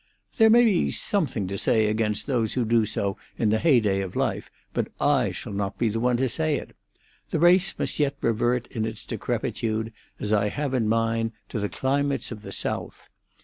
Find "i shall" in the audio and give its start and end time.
4.99-5.53